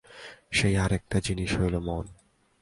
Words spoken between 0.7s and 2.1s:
আর একটি জিনিষ হইল মন।